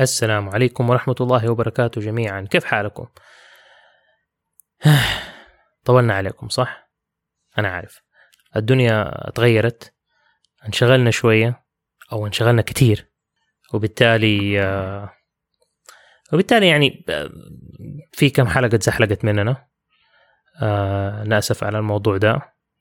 [0.00, 3.06] السلام عليكم ورحمة الله وبركاته جميعا كيف حالكم؟
[5.84, 6.90] طولنا عليكم صح؟
[7.58, 8.02] أنا عارف
[8.56, 9.94] الدنيا تغيرت
[10.66, 11.64] انشغلنا شوية
[12.12, 13.06] أو انشغلنا كتير
[13.74, 15.12] وبالتالي آه،
[16.32, 17.30] وبالتالي يعني آه،
[18.12, 19.66] في كم حلقة تزحلقت مننا
[20.62, 22.40] آه، نأسف على الموضوع ده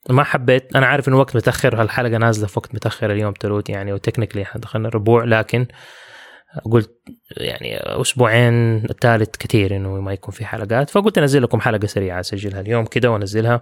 [0.09, 3.93] ما حبيت أنا عارف انه وقت متأخر هالحلقة نازلة في وقت متأخر اليوم تروت يعني
[3.93, 5.67] وتكنيكلي دخلنا ربوع لكن
[6.71, 6.91] قلت
[7.37, 12.61] يعني أسبوعين الثالث كثير إنه ما يكون في حلقات فقلت أنزل لكم حلقة سريعة أسجلها
[12.61, 13.61] اليوم كده وأنزلها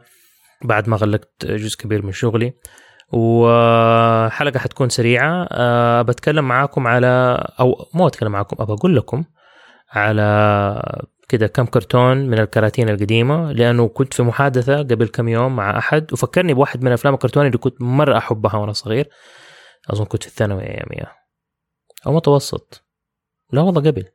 [0.64, 2.54] بعد ما غلقت جزء كبير من شغلي.
[3.12, 5.48] وحلقة حتكون سريعة.
[5.52, 9.24] أه بتكلم معاكم على أو مو أتكلم معاكم أبى أقول لكم
[9.92, 15.78] على كده كم كرتون من الكراتين القديمة لأنه كنت في محادثة قبل كم يوم مع
[15.78, 19.10] أحد وفكرني بواحد من أفلام الكرتون اللي كنت مرة أحبها وأنا صغير.
[19.90, 21.19] أظن كنت في الثانوي اياميها
[22.08, 22.84] أو متوسط.
[23.54, 24.06] لا والله قبل.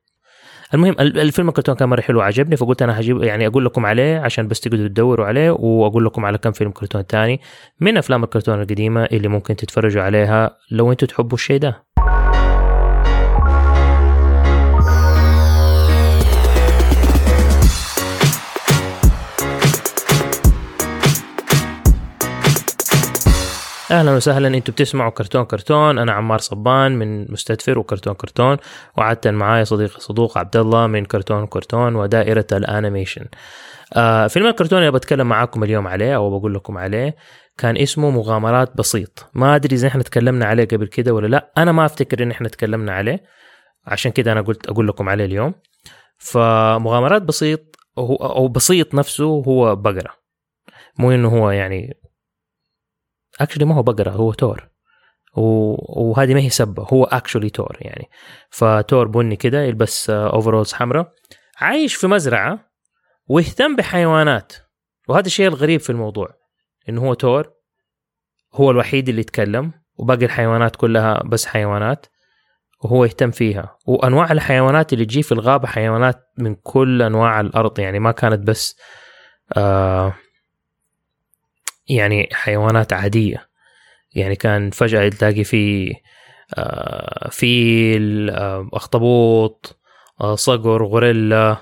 [0.75, 4.49] المهم الفيلم الكرتون كان مرة حلو عجبني فقلت أنا هجيب يعني أقول لكم عليه عشان
[4.49, 7.41] بس تقدروا تدوروا عليه وأقول لكم على كم فيلم كرتون ثاني
[7.81, 11.94] من أفلام الكرتون القديمة اللي ممكن تتفرجوا عليها لو أنتم تحبوا الشيء ده.
[23.95, 24.49] أهلا وسهلا.
[24.49, 25.99] أنتم بتسمعوا كرتون كرتون.
[25.99, 28.57] أنا عمار صبان من مستدفر وكرتون كرتون.
[28.99, 33.27] وعدت معايا صديقي صدوق عبد الله من كرتون كرتون ودائرة الأنيميشن.
[33.97, 37.17] آه فيلم الكرتون اللي بتكلم معاكم اليوم عليه أو بقول لكم عليه
[37.59, 39.31] كان اسمه مغامرات بسيط.
[39.35, 41.53] ما أدري إذا إحنا تكلمنا عليه قبل كده ولا لأ.
[41.59, 43.23] أنا ما أفتكر إن إحنا تكلمنا عليه.
[43.87, 45.55] عشان كده أنا قلت أقول لكم عليه اليوم.
[46.19, 47.61] فمغامرات بسيط
[47.99, 50.11] أو بسيط نفسه هو بقرة.
[50.99, 51.95] مو إنه هو يعني
[53.41, 54.69] actually ما هو بقرة هو تور.
[55.37, 58.09] وهذه ما هي سبة هو actually تور يعني.
[58.51, 61.13] فتور بني كده يلبس overalls حمراء.
[61.61, 62.71] عايش في مزرعة
[63.29, 64.53] ويهتم بحيوانات.
[65.09, 66.29] وهذا الشيء الغريب في الموضوع
[66.89, 67.53] إنه هو تور.
[68.55, 72.07] هو الوحيد اللي يتكلم وباقي الحيوانات كلها بس حيوانات
[72.85, 73.77] وهو يهتم فيها.
[73.87, 78.77] وأنواع الحيوانات اللي تجي في الغابة حيوانات من كل أنواع الأرض يعني ما كانت بس
[79.57, 80.15] آه
[81.89, 83.49] يعني حيوانات عادية.
[84.15, 85.95] يعني كان فجأة تلاقي في
[86.59, 89.81] آه، فيل آه، أخطبوط
[90.21, 91.57] آه، صقر غوريلا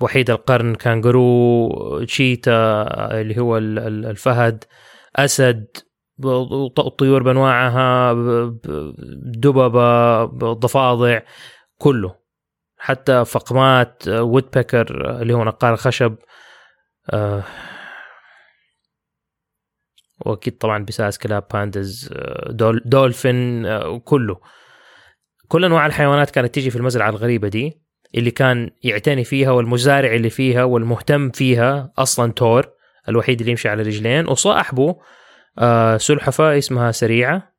[0.00, 2.82] وحيد القرن كانجرو cheetah
[3.20, 4.64] اللي هو الفهد
[5.16, 5.66] أسد
[6.78, 8.12] الطيور بأنواعها
[9.24, 11.20] دببة ضفادع
[11.78, 12.14] كله.
[12.78, 16.16] حتى فقمات woodpecker اللي هو نقار خشب
[20.20, 24.40] وأكيد طبعا بساس كلاب pandas آه، دول دولفين آه، كله
[25.48, 27.82] كل أنواع الحيوانات كانت تيجي في المزرعة الغريبة دي
[28.14, 32.70] اللي كان يعتني فيها والمزارع اللي فيها والمهتم فيها أصلا تور
[33.08, 34.28] الوحيد اللي يمشي على رجلين.
[34.28, 34.96] وصاحبه
[35.58, 37.54] آه، سلحفه اسمها سريعة.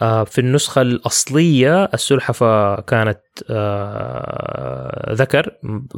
[0.00, 3.20] في النسخة الأصلية السلحفة كانت
[5.12, 5.50] ذكر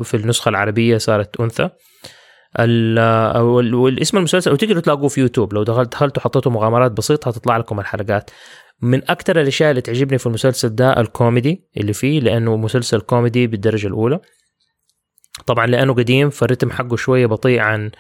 [0.03, 1.71] في النسخة العربية صارت أنثى.
[2.57, 5.55] والاسم المسلسل وتقدروا تلاقوه في يوتيوب.
[5.55, 8.31] لو دخلت دخلتوا حطيتوا مغامرات بسيطة هتطلع لكم الحلقات.
[8.83, 13.87] من أكثر الأشياء اللي تعجبني في المسلسل ده الكوميدي اللي فيه لأنه مسلسل كوميدي بالدرجة
[13.87, 14.21] الأولى.
[15.47, 17.91] طبعا لأنه قديم فالرتم حقه شوية بطيء عن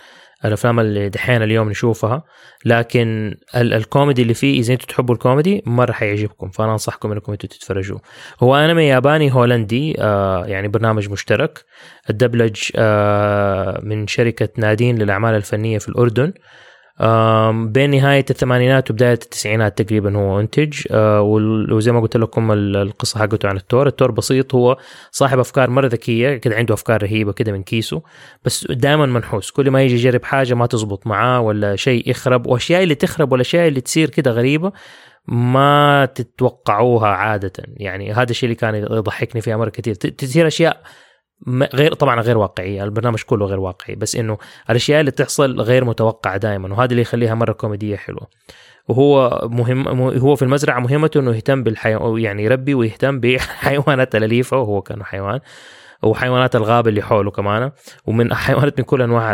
[0.45, 2.23] الأفلام اللي دحين اليوم نشوفها
[2.65, 7.49] لكن ال- الكوميدي اللي فيه إذا أنتم تحبوا الكوميدي مره حيعجبكم فأنا أنصحكم إنكم أنتم
[7.49, 7.99] تتفرجوا.
[8.43, 11.65] هو أنمي ياباني هولندي آه يعني برنامج مشترك.
[12.11, 16.33] الدبلجة آه من شركة نادين للأعمال الفنية في الأردن.
[17.53, 21.23] بين نهاية الثمانينات وبداية التسعينات تقريبا هو انتج آه،
[21.71, 23.87] وزي ما قلت لكم القصة حقته عن التور.
[23.87, 24.77] التور بسيط هو
[25.11, 28.03] صاحب أفكار مرة ذكية كده عنده أفكار رهيبة كده من كيسه
[28.45, 29.51] بس دائما منحوس.
[29.51, 33.69] كل ما يجي يجرب حاجة ما تزبط معاه ولا شيء يخرب وأشياء اللي تخرب والأشياء
[33.69, 34.73] اللي تصير كده غريبة
[35.29, 37.53] ما تتوقعوها عادة.
[37.77, 39.95] يعني هذا الشيء اللي كان يضحكني فيها مرة كثير.
[39.95, 40.83] تصير أشياء
[41.75, 44.39] غير طبعا غير واقعية البرنامج كله غير واقعي بس إنه
[44.71, 48.29] الأشياء اللي تحصل غير متوقعة دائما وهذا اللي يخليها مرة كوميدية حلوة.
[48.89, 54.83] وهو مهم هو في المزرعة مهمته إنه يهتم بالحيوان يعني يربي ويهتم بحيوانات الاليفه وهو
[54.83, 55.41] كان حيوان
[56.03, 57.71] وحيوانات الغابة اللي حوله كمان
[58.07, 59.33] ومن حيوانات من كل أنواع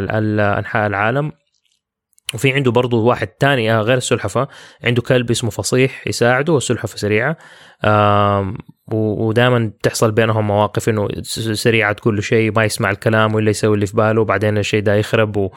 [0.59, 1.33] أنحاء العالم.
[2.35, 4.49] وفي عنده برضه واحد تاني آه، غير السلحفة
[4.85, 7.37] عنده كلب اسمه فصيح يساعده والسلحفة سريعة.
[8.93, 11.09] ودائما تحصل بينهم مواقف إنه
[11.53, 14.95] سريعة تقول له شيء ما يسمع الكلام ولا يسوي اللي في باله وبعدين الشيء ده
[14.95, 15.51] يخرب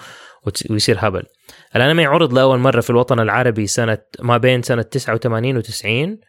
[0.70, 1.24] ويصير هبل.
[1.76, 6.20] الانمي عرض لأول مرة في الوطن العربي سنة ما بين سنة 89 و 90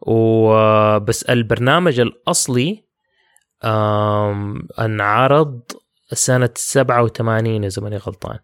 [0.00, 2.84] وبس البرنامج الأصلي
[4.78, 5.60] انعرض
[6.12, 8.38] سنة 87 إذا ماني غلطان.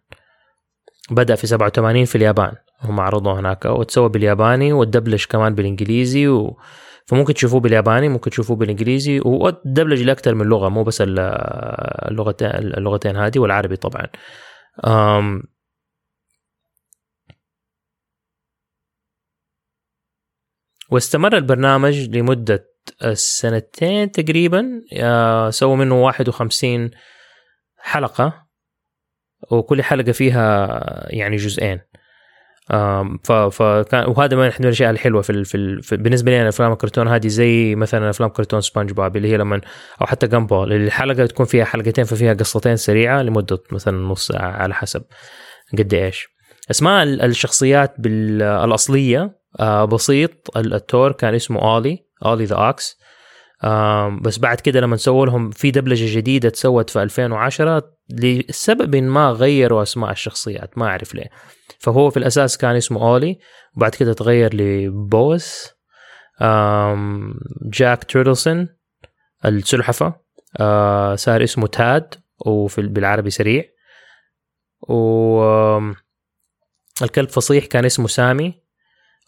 [1.10, 2.52] بدأ في 87 في اليابان.
[2.82, 6.58] هم عرضوه هناك وتسوى بالياباني والدبلج كمان بالإنجليزي و...
[7.06, 13.38] فممكن تشوفوه بالياباني ممكن تشوفوه بالإنجليزي ودبلج لأكثر من لغة مو بس اللغتين اللغتين هذه
[13.38, 14.06] والعربي طبعا.
[14.86, 15.42] أم...
[20.90, 22.70] واستمر البرنامج لمدة
[23.12, 24.80] سنتين تقريبا.
[25.50, 26.90] سووا منه 51
[27.78, 28.43] حلقة.
[29.50, 30.68] وكل حلقة فيها
[31.10, 31.80] يعني جزئين.
[33.50, 37.28] فكان وهذا من أحد الأشياء الحلوة في, في, في بالنسبة لي أنا أفلام الكرتون هذه
[37.28, 39.60] زي مثلا أفلام كرتون سبونج بوب اللي هي لما
[40.00, 44.74] أو حتى Gumball الحلقة تكون فيها حلقتين ففيها قصتين سريعة لمدة مثلا نص ساعة على
[44.74, 45.02] حسب
[45.78, 46.28] قد إيش.
[46.70, 50.56] أسماء الشخصيات الاصليه آه، بسيط.
[50.56, 52.98] التور كان اسمه اولي اولي the ox.
[54.22, 59.82] بس بعد كده لما سووا لهم في دبلجة جديدة تسوت في 2010 لسبب ما غيروا
[59.82, 61.30] أسماء الشخصيات ما أعرف ليه.
[61.78, 63.38] فهو في الأساس كان اسمه أولي
[63.76, 65.68] وبعد كده تغير لبوس.
[67.62, 68.68] جاك تريدلسون
[69.44, 70.14] السلحفة.
[70.60, 72.14] آه، صار اسمه تاد
[72.46, 73.64] وفي بالعربي سريع.
[74.88, 75.78] و
[77.02, 78.62] الكلب فصيح كان اسمه سامي.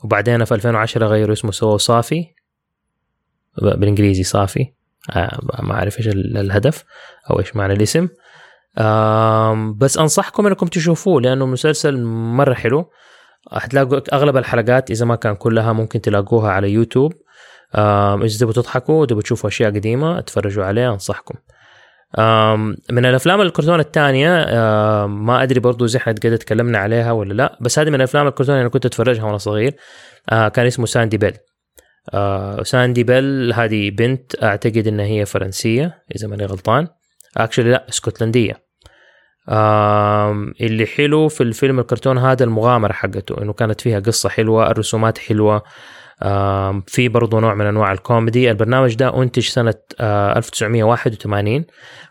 [0.05, 2.35] وبعدين في 2010 غيروا اسمه سووا صافي.
[3.63, 4.73] بالإنجليزي صافي.
[5.11, 6.85] آه، ما أعرف إيش الهدف
[7.31, 8.09] أو إيش معنى الاسم.
[9.77, 12.91] بس أنصحكم إنكم تشوفوه لأنه مسلسل مرة حلو.
[13.53, 17.13] حتلاقوا أغلب الحلقات إذا ما كان كلها ممكن تلاقوها على يوتيوب.
[17.75, 21.35] إذا تبغوا تضحكوا تبغوا تشوفوا أشياء قديمة اتفرجوا عليها أنصحكم.
[22.91, 24.47] من الأفلام الكرتون الثانية
[25.07, 28.55] ما أدري برضو زي إحنا قد تكلمنا عليها ولا لا بس هذه من الأفلام الكرتون
[28.55, 29.77] اللي أنا كنت أتفرجها وأنا صغير.
[30.31, 31.37] آه، كان اسمه ساندي بيل.
[32.15, 36.89] آه ساندي بيل هذه بنت أعتقد انها هي فرنسية إذا ماني غلطان.
[37.37, 38.66] actually لا اسكتلندية.
[39.49, 45.63] اللي حلو في الفيلم الكرتون هذا المغامرة حقته إنه كانت فيها قصة حلوة الرسومات حلوة.
[46.23, 48.51] آه في برضه نوع من أنواع الكوميدي.
[48.51, 49.59] البرنامج ده أنتج
[50.01, 51.65] آه 1981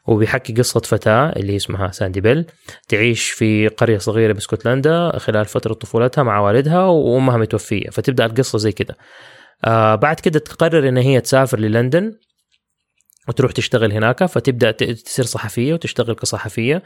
[0.08, 2.46] وبيحكي قصة فتاة اللي اسمها ساندي بيل
[2.88, 7.90] تعيش في قرية صغيرة باسكتلندا خلال فترة طفولتها مع والدها وأمها متوفية.
[7.90, 8.98] فتبدأ القصة زي كده.
[9.66, 12.14] آه بعد كده تقرر إن هي تسافر للندن
[13.28, 16.84] وتروح تشتغل هناك فتبدأ تصير صحفية وتشتغل كصحفية.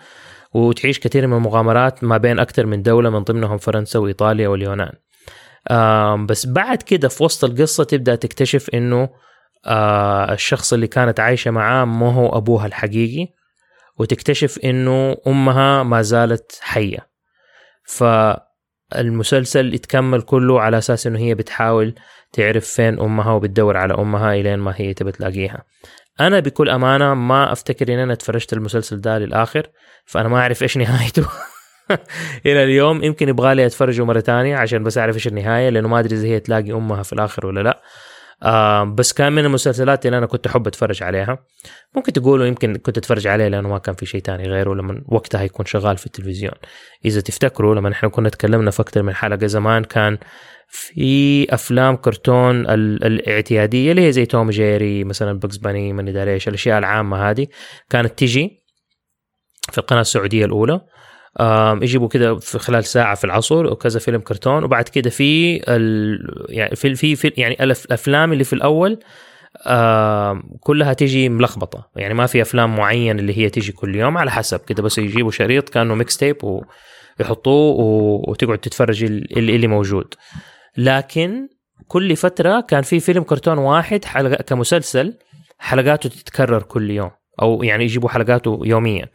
[0.54, 4.92] وتعيش كثير من المغامرات ما بين أكثر من دولة من ضمنهم فرنسا وإيطاليا واليونان.
[6.26, 9.10] بس بعد كده في وسط القصة تبدأ تكتشف إنه
[9.66, 13.28] آه الشخص اللي كانت عايشة معاه مو هو أبوها الحقيقي
[13.98, 17.10] وتكتشف إنه أمها ما زالت حية.
[17.84, 21.96] فالمسلسل يتكمل كله على أساس إنه هي بتحاول
[22.34, 25.64] تعرف فين أمها وبتدور على أمها إلين ما هي تبي تلاقيها.
[26.20, 29.68] أنا بكل أمانة ما أفتكر ان أنا تفرجت المسلسل ده للآخر
[30.06, 31.28] فأنا ما أعرف إيش نهايته.
[32.46, 36.00] إلى اليوم يمكن يبغى لي أتفرجه مرة ثانية عشان بس أعرف إيش النهاية لأنه ما
[36.00, 37.82] أدري إذا هي تلاقي أمها في الآخر ولا لا.
[38.44, 41.46] آه بس كان من المسلسلات اللي أنا كنت أحب أتفرج عليها.
[41.96, 45.44] ممكن تقولوا يمكن كنت أتفرج عليها لأنه ما كان في شيء تاني غيره لما وقتها
[45.44, 46.54] يكون شغال في التلفزيون.
[47.06, 50.18] إذا تفتكروا لما إحنا كنا تكلمنا في أكثر من حلقة زمان كان
[50.72, 56.48] في أفلام كرتون الإعتيادية اللي هي زي توم جيري مثلا Bugs Bunny ما ادري إيش
[56.48, 57.48] الأشياء العامة هذه
[57.90, 58.64] كانت تجي
[59.72, 60.82] في القناة السعودية الأولى.
[61.82, 64.64] يجيبوا كده في خلال ساعة في العصر وكذا فيلم كرتون.
[64.64, 66.46] وبعد كده في ال...
[66.50, 69.00] يعني في في, في يعني الأفلام اللي في الأول
[70.60, 71.90] كلها تيجي ملخبطة.
[71.96, 74.60] يعني ما في أفلام معين اللي هي تيجي كل يوم على حسب.
[74.60, 76.38] كده بس يجيبوا شريط كأنه mixtape
[77.20, 77.76] ويحطوه
[78.30, 80.14] وتقعد تتفرج اللي, اللي موجود.
[80.78, 81.48] لكن
[81.88, 85.14] كل فترة كان في فيلم كرتون واحد حلقة كمسلسل
[85.60, 87.12] حلقاته تتكرر كل يوم.
[87.42, 89.10] أو يعني يجيبوا حلقاته يوميا.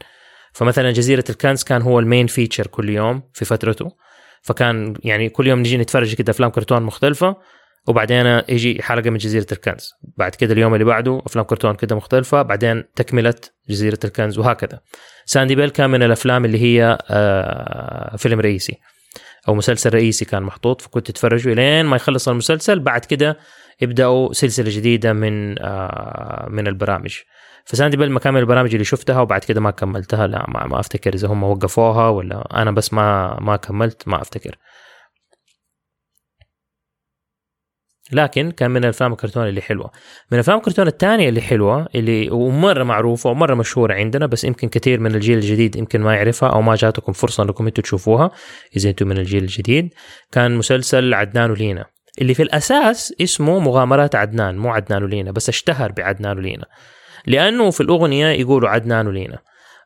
[0.55, 3.91] فمثلا جزيرة الكنز كان هو ال main feature كل يوم في فترته.
[4.43, 7.37] فكان يعني كل يوم نجي نتفرج كده أفلام كرتون مختلفة
[7.89, 9.91] وبعدين يجي حلقة من جزيرة الكنز.
[10.17, 13.35] بعد كده اليوم اللي بعده أفلام كرتون كده مختلفة بعدين تكملة
[13.69, 14.81] جزيرة الكنز وهكذا.
[15.25, 18.77] ساندي بيل كان من الأفلام اللي هي آه، فيلم رئيسي
[19.49, 22.81] أو مسلسل رئيسي كان محطوط فكنت تتفرجوا لين ما يخلص المسلسل.
[22.81, 23.39] بعد كده
[23.81, 27.17] يبدأوا سلسلة جديدة من آه، من البرامج.
[27.65, 31.29] فساندي بيل مكان البرامج اللي شفتها وبعد كده ما كملتها لا ما, ما أفتكر إذا
[31.29, 34.59] هم وقفوها ولا أنا بس ما ما كملت ما أفتكر.
[38.13, 39.91] لكن كان من الأفلام الكرتون اللي حلوة.
[40.31, 45.01] من الأفلام الكرتون الثانية اللي حلوة اللي ومرة معروفة ومرة مشهورة عندنا بس يمكن كثير
[45.01, 48.31] من الجيل الجديد يمكن ما يعرفها أو ما جاتكم فرصة إنكم أنتم تشوفوها
[48.77, 49.95] إذا أنتم من الجيل الجديد.
[50.33, 51.85] كان مسلسل عدنان ولينا
[52.21, 56.67] اللي في الأساس اسمه مغامرات عدنان مو عدنان ولينا بس اشتهر بعدنان ولينا.
[57.27, 59.39] لأنه في الأغنية يقولوا عدنان ولينا.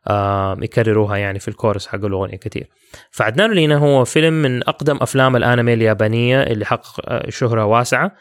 [0.09, 2.69] آه يكرروها يعني في الكورس حق الأغنية كثير
[3.11, 8.13] فعدنان ولينا هو فيلم من أقدم أفلام الأنمي اليابانية اللي حقق آه، شهرة واسعة.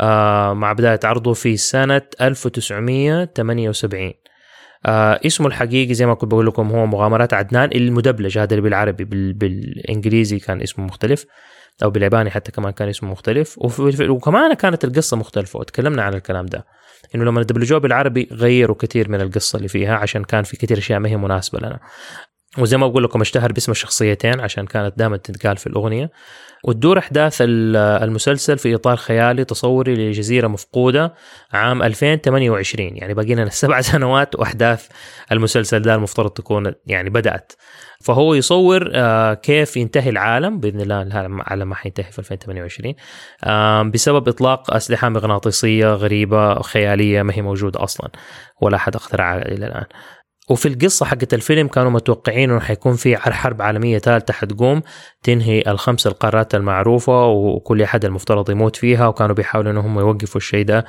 [0.00, 4.12] آه مع بداية عرضه في سنة 1978
[4.86, 9.04] آه اسمه الحقيقي زي ما كنت بقول لكم هو مغامرات عدنان المدبلج هذا اللي بالعربي
[9.04, 11.26] بال بالإنجليزي كان اسمه مختلف
[11.82, 13.58] أو بالياباني حتى كمان كان اسمه مختلف.
[14.08, 16.64] وكمان كانت القصة مختلفة وتكلمنا عن الكلام ده.
[17.14, 20.98] إنه لما دبلجوه بالعربي غيروا كثير من القصة اللي فيها عشان كان في كثير أشياء
[20.98, 21.80] ما هي مناسبة لنا.
[22.58, 26.10] وزي ما بقول لكم اشتهر باسم الشخصيتين عشان كانت دائما تتقال في الأغنية.
[26.64, 31.14] وتدور أحداث المسلسل في إطار خيالي تصوري لجزيرة مفقودة
[31.52, 34.88] عام 2028 يعني باقي لنا سبع سنوات وأحداث
[35.32, 37.52] المسلسل ده المفترض تكون يعني بدأت.
[38.04, 40.60] فهو يصور آه، كيف ينتهي العالم.
[40.60, 47.42] بإذن الله العالم ما حينتهي في 2028 بسبب إطلاق أسلحة مغناطيسية غريبة خيالية ما هي
[47.42, 48.10] موجودة أصلا.
[48.60, 49.84] ولا حد اخترعها إلى الآن.
[50.50, 54.82] وفي القصة حقت الفيلم كانوا متوقعين إنه حيكون في حرب عالمية ثالثة حتقوم
[55.22, 60.84] تنهي الخمس القارات المعروفة وكل أحد المفترض يموت فيها وكانوا بيحاولوا إنهم يوقفوا الشيء ده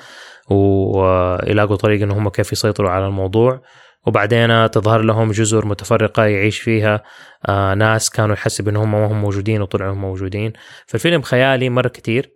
[0.49, 3.61] ويلاقوا طريق انهم كيف يسيطروا على الموضوع.
[4.07, 7.03] وبعدين تظهر لهم جزر متفرقة يعيش فيها
[7.49, 10.53] آه ناس كانوا يحسب إنهم ما هم موجودين وطلعوا موجودين.
[10.87, 12.31] فالفيلم خيالي مرة كتير.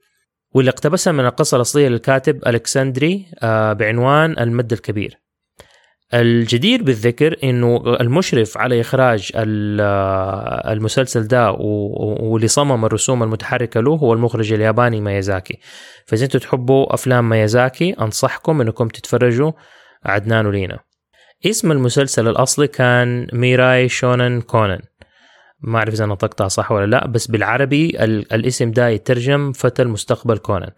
[0.52, 5.27] واللي اقتبسها من القصة الأصلية للكاتب ألكسندري آه بعنوان المد الكبير.
[6.14, 9.32] الجدير بالذكر إنه المشرف على إخراج
[10.72, 15.60] المسلسل ده واللي صمم الرسوم المتحركة له هو المخرج الياباني مايازاكي
[16.06, 19.52] فإذا أنتم تحبوا أفلام مايازاكي أنصحكم إنكم تتفرجوا
[20.06, 20.80] عدنان ولينا.
[21.46, 24.80] اسم المسلسل الأصلي كان ميراي شونن كونن.
[25.62, 30.70] ما أعرف إذا نطقتها صح ولا لا بس بالعربي الاسم ده يترجم فتى المستقبل كونن.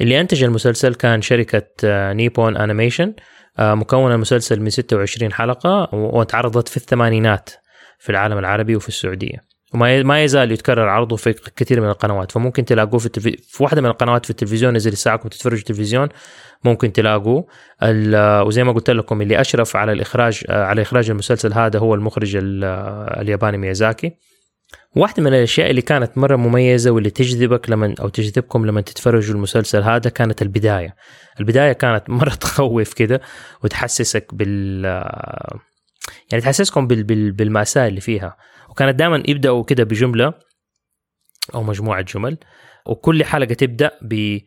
[0.00, 1.66] اللي أنتج المسلسل كان شركة
[2.12, 3.14] نيبون أنيميشن.
[3.58, 7.50] آه، مكون المسلسل من 26 حلقة وتعرضت في الثمانينات
[7.98, 9.54] في العالم العربي وفي السعودية.
[9.74, 12.32] وما ما يزال يتكرر عرضه في كثير من القنوات.
[12.32, 13.36] فممكن تلاقوه في التلفي...
[13.36, 16.08] في واحدة من القنوات في التلفزيون نزل الساعة تتفرجوا التلفزيون
[16.64, 17.46] ممكن تلاقوه.
[18.46, 22.38] وزي ما قلت لكم اللي أشرف على الإخراج آه، على إخراج المسلسل هذا هو المخرج
[22.42, 24.16] الياباني ميازاكي.
[24.96, 29.82] واحدة من الأشياء اللي كانت مرة مميزة واللي تجذبك لما أو تجذبكم لما تتفرجوا المسلسل
[29.82, 30.96] هذا كانت البداية.
[31.40, 33.20] البداية كانت مرة تخوف كده
[33.64, 34.84] وتحسسك بال
[36.32, 37.02] يعني تحسسكم بال...
[37.02, 37.32] بال...
[37.32, 38.36] بالمأساة اللي فيها.
[38.70, 40.34] وكانت دائما يبدأوا كده بجملة
[41.54, 42.38] أو مجموعة جمل.
[42.86, 44.38] وكل حلقة تبدأ ب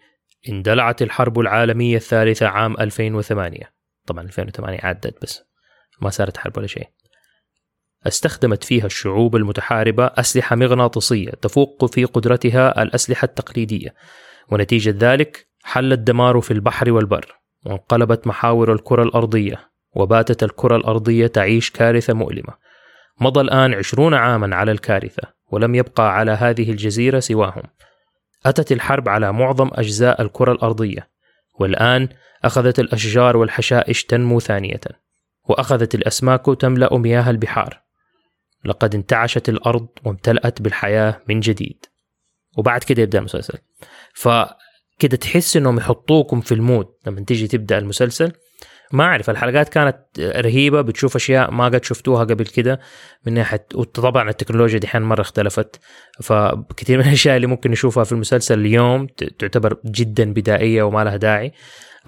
[0.50, 3.58] اندلعت الحرب العالمية الثالثة عام 2008
[4.06, 5.44] طبعا 2008 عدت بس
[6.02, 6.88] ما صارت حرب ولا شيء.
[8.08, 13.94] استخدمت فيها الشعوب المتحاربة أسلحة مغناطيسية تفوق في قدرتها الأسلحة التقليدية
[14.50, 17.36] ونتيجة ذلك حل الدمار في البحر والبر
[17.66, 22.54] وانقلبت محاور الكرة الأرضية وباتت الكرة الأرضية تعيش كارثة مؤلمة.
[23.22, 27.64] مضى الآن عشرون عاما على الكارثة ولم يبقى على هذه الجزيرة سواهم.
[28.46, 31.10] أتت الحرب على معظم أجزاء الكرة الأرضية
[31.60, 32.10] والآن
[32.44, 34.82] أخذت الأشجار والحشائش تنمو ثانية
[35.44, 37.87] وأخذت الأسماك تملأ مياه البحار.
[38.66, 41.86] لقد انتعشت الأرض وامتلأت بالحياة من جديد.
[42.58, 43.58] وبعد كده يبدأ المسلسل.
[44.14, 48.32] فكده تحس إنهم يحطوكم في المود لما تيجي تبدأ المسلسل.
[48.92, 52.80] ما أعرف الحلقات كانت رهيبة بتشوف أشياء ما قد شفتوها قبل كده
[53.26, 55.80] من ناحية وطبعا التكنولوجيا دحين مرة اختلفت.
[56.22, 59.08] فكثير من الأشياء اللي ممكن نشوفها في المسلسل اليوم
[59.40, 61.52] تعتبر جدا بدائية وما لها داعي.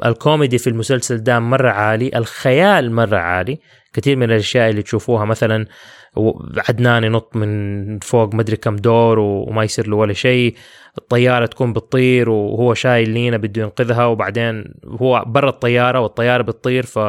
[0.06, 3.60] الكوميدي في المسلسل ده مرة عالي الخيال مرة عالي.
[3.94, 5.65] كثير من الأشياء اللي تشوفوها مثلا
[6.70, 10.56] عدنان ينط من فوق مدري كم دور وما يصير له ولا شيء
[10.98, 17.00] الطيارة تكون بتطير وهو شايل لينا بده ينقذها وبعدين هو برا الطيارة والطيارة بتطير ف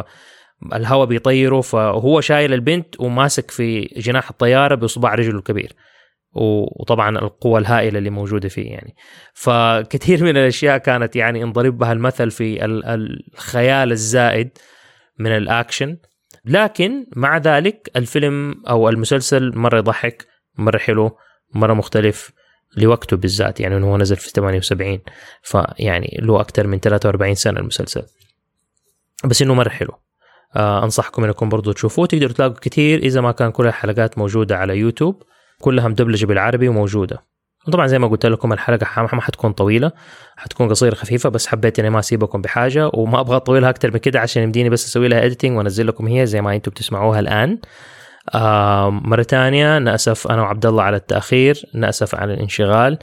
[0.73, 5.73] الهواء بيطيره فهو شايل البنت وماسك في جناح الطيارة بإصبع رجله الكبير.
[6.33, 8.95] وطبعا القوة الهائلة اللي موجودة فيه يعني.
[9.35, 14.59] فكثير من الأشياء كانت يعني انضرب بها المثل في الخيال الزائد
[15.19, 15.97] من الأكشن.
[16.45, 20.27] لكن مع ذلك الفيلم أو المسلسل مرة يضحك
[20.59, 21.17] مرة حلو
[21.55, 22.33] مرة مختلف
[22.77, 23.61] لوقته بالذات.
[23.61, 24.99] يعني هو نزل في 78
[25.43, 28.03] فيعني له أكثر من 43 سنة المسلسل.
[29.25, 29.95] بس إنه مرة حلو.
[30.57, 32.07] آه أنصحكم إنكم برضو تشوفوه.
[32.07, 35.23] تقدروا تلاقوا كثير إذا ما كان كل الحلقات موجودة على يوتيوب.
[35.61, 37.31] كلها مدبلجة بالعربي وموجودة.
[37.69, 39.93] وطبعا زي ما قلت لكم الحلقة ما حتكون طويلة
[40.37, 44.21] حتكون قصيرة خفيفة بس حبيت إني ما أسيبكم بحاجة وما أبغى أطولها أكثر من كده
[44.21, 47.59] عشان يمديني بس أسوي لها اديتنج وأنزل لكم هي زي ما أنتم بتسمعوها الآن.
[48.35, 52.99] آه مرة ثانية نأسف أنا وعبد الله على التأخير نأسف على الانشغال.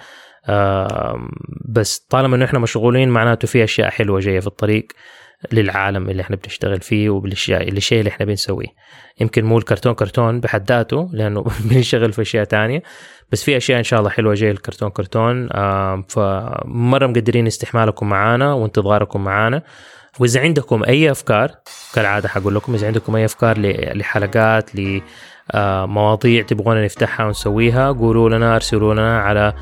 [1.70, 4.88] بس طالما إنه إحنا مشغولين معناته في أشياء حلوة جاية في الطريق.
[5.52, 8.68] للعالم اللي إحنا بنشتغل فيه الشيء اللي إحنا بنسويه.
[9.22, 12.84] يمكن مو الكرتون كرتون بحد ذاته لأنه بنشتغل في أشياء تانية
[13.32, 15.50] بس في أشياء إن شاء الله حلوة جاية الكرتون كرتون
[16.10, 19.64] فمرة مقدرين استحمالكم معانا وانتظاركم معانا.
[20.20, 21.52] وإذا عندكم أي أفكار
[21.94, 23.58] كالعادة حقول لكم إذا عندكم أي أفكار
[23.98, 29.54] لحلقات لمواضيع تبغونا نفتحها ونسويها قولوا لنا أرسلوا لنا على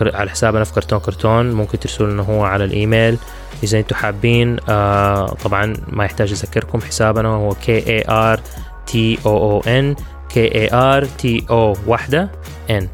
[0.00, 3.18] على حسابنا في كرتون كرتون ممكن ترسلوا لنا هو على الإيميل.
[3.62, 8.40] إذا أنتم حابين آه طبعا ما يحتاج أذكركم حسابنا هو K A R
[8.86, 9.96] T O O N
[10.28, 12.30] K A R T O واحدة
[12.70, 12.88] N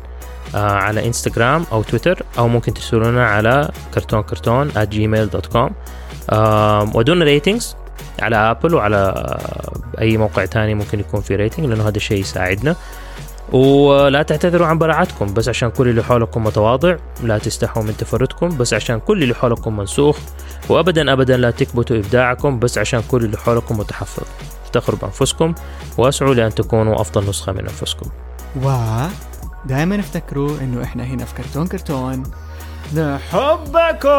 [0.54, 5.70] آه على إنستغرام أو تويتر أو ممكن ترسلوا لنا على كرتون كرتون gmail.com آه
[6.94, 7.76] ودون ratings
[8.22, 9.38] على Apple وعلى
[10.00, 12.76] أي موقع تاني ممكن يكون في rating لأنه هذا الشيء يساعدنا.
[13.52, 18.74] ولا تعتذروا عن براعتكم بس عشان كل اللي حولكم متواضع لا تستحوا من تفردكم بس
[18.74, 20.18] عشان كل اللي حولكم منسوخ
[20.68, 24.22] وابدا ابدا لا تكبتوا إبداعكم بس عشان كل اللي حولكم متحفظ.
[24.64, 25.54] افتخروا بأنفسكم
[25.98, 28.10] واسعوا لأن تكونوا أفضل نسخة من أنفسكم.
[28.64, 28.70] و
[29.64, 32.22] دائما افتكروا إنه إحنا هنا في كرتون كرتون.
[32.94, 34.10] نحبكم!